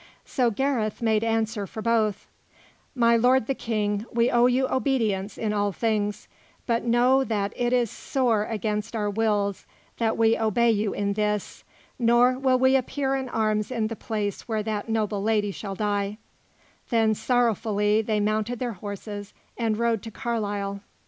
So 0.25 0.49
Gareth 0.49 1.03
made 1.03 1.23
answer 1.23 1.67
for 1.67 1.83
both: 1.83 2.27
"My 2.95 3.15
Lord 3.15 3.45
the 3.45 3.53
King, 3.53 4.03
we 4.11 4.31
owe 4.31 4.47
you 4.47 4.67
obedience 4.67 5.37
in 5.37 5.53
all 5.53 5.71
things, 5.71 6.27
but 6.65 6.83
know 6.83 7.23
that 7.23 7.53
it 7.55 7.71
is 7.71 7.91
sore 7.91 8.45
against 8.45 8.95
our 8.95 9.11
wills 9.11 9.67
that 9.99 10.17
we 10.17 10.35
obey 10.35 10.71
you 10.71 10.91
in 10.91 11.13
this; 11.13 11.63
nor 11.99 12.33
will 12.39 12.57
we 12.57 12.75
appear 12.75 13.15
in 13.15 13.29
arms 13.29 13.69
in 13.69 13.89
the 13.89 13.95
place 13.95 14.47
where 14.47 14.63
that 14.63 14.89
noble 14.89 15.21
lady 15.21 15.51
shall 15.51 15.75
die"; 15.75 16.17
then 16.89 17.13
sorrowfully 17.13 18.01
they 18.01 18.19
mounted 18.19 18.57
their 18.57 18.73
horses 18.73 19.35
and 19.55 19.77
rode 19.77 20.01
to 20.01 20.09
Carlisle. 20.09 20.81